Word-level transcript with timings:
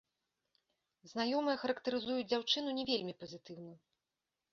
Знаёмыя 1.11 1.57
характарызуюць 1.63 2.25
дзяўчыну 2.31 2.73
не 2.79 2.87
вельмі 2.91 3.13
пазітыўна. 3.21 3.77